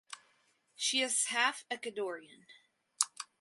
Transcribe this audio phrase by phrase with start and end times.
[0.75, 2.47] She is half Ecuadorian.